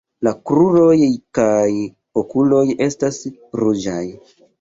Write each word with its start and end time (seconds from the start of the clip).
La 0.27 0.31
kruroj 0.51 0.95
kaj 1.39 1.67
okuloj 2.21 2.63
estas 2.87 3.21
ruĝaj. 3.63 4.01